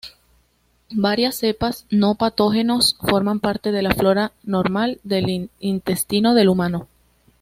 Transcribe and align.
Varias 0.95 1.35
cepas 1.35 1.85
no 1.91 2.15
patógenos 2.15 2.95
forman 3.07 3.39
parte 3.39 3.71
de 3.71 3.83
la 3.83 3.93
flora 3.93 4.31
normal 4.41 4.99
del 5.03 5.51
intestino 5.59 6.33
del 6.33 6.49
humano. 6.49 6.87